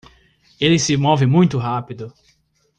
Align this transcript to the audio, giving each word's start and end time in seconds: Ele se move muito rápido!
Ele 0.59 0.79
se 0.79 0.97
move 0.97 1.27
muito 1.27 1.59
rápido! 1.59 2.11